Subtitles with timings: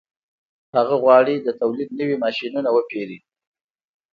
[0.75, 3.17] هغه غواړي د تولید نوي ماشینونه وپېري